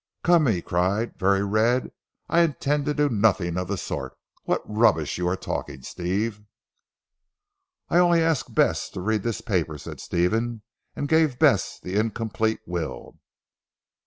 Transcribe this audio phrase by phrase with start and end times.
[0.23, 1.91] "Come," he cried, very red,
[2.27, 4.17] "I intend to do nothing of the sort.
[4.45, 6.41] What rubbish are you talking, Steve."
[7.87, 10.63] "I only ask Bess to read this paper," said Stephen
[10.95, 13.19] and gave Bess the incomplete will.